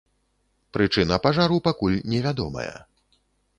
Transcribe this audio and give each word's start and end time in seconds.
Прычына 0.77 1.19
пажару 1.27 1.61
пакуль 1.69 1.99
невядомая. 2.15 2.75